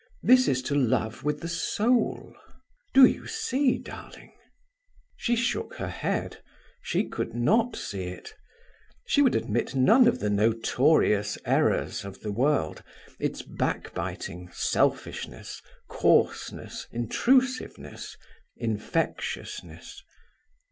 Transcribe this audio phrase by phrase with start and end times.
[0.23, 2.33] This is to love with the soul.
[2.91, 4.31] Do you see, darling?
[5.15, 6.41] She shook her head;
[6.81, 8.33] she could not see it.
[9.05, 12.81] She would admit none of the notorious errors, of the world;
[13.19, 18.17] its backbiting, selfishness, coarseness, intrusiveness,
[18.57, 20.01] infectiousness.